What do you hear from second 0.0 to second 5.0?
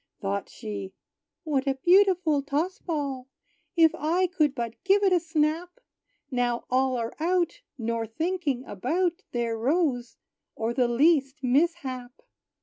Thought she, "What a beautiful toss ball! If I could but